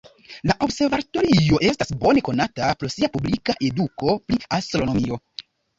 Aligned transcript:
La 0.51 0.55
observatorio 0.67 1.59
estas 1.73 1.93
bone 2.05 2.25
konata 2.31 2.73
pro 2.81 2.93
sia 2.97 3.13
publika 3.19 3.59
eduko 3.73 4.21
pri 4.27 4.45
astronomio. 4.61 5.27